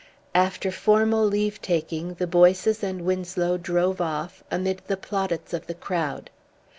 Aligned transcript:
After 0.33 0.71
formal 0.71 1.23
leave 1.27 1.61
taking 1.61 2.15
the 2.15 2.25
Boyces 2.25 2.81
and 2.81 3.03
Winslow 3.03 3.57
drove 3.59 4.01
off 4.01 4.43
amid 4.49 4.81
the 4.87 4.97
plaudits 4.97 5.53
of 5.53 5.67
the 5.67 5.75
crowd. 5.75 6.31